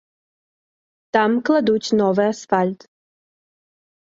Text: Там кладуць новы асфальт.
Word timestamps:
Там 1.17 1.31
кладуць 1.49 1.95
новы 1.99 2.23
асфальт. 2.33 2.79